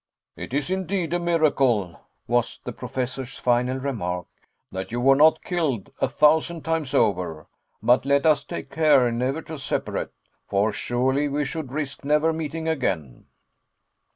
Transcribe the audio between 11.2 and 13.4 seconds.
we should risk never meeting again."